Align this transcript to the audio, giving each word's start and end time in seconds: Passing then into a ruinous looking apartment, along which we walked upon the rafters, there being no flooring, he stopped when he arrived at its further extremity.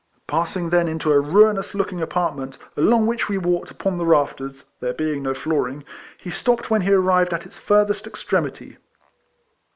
Passing 0.25 0.71
then 0.71 0.87
into 0.87 1.11
a 1.11 1.19
ruinous 1.19 1.75
looking 1.75 2.01
apartment, 2.01 2.57
along 2.75 3.05
which 3.05 3.29
we 3.29 3.37
walked 3.37 3.69
upon 3.69 3.99
the 3.99 4.05
rafters, 4.07 4.65
there 4.79 4.95
being 4.95 5.21
no 5.21 5.35
flooring, 5.35 5.83
he 6.17 6.31
stopped 6.31 6.71
when 6.71 6.81
he 6.81 6.91
arrived 6.91 7.33
at 7.33 7.45
its 7.45 7.59
further 7.59 7.93
extremity. 7.93 8.77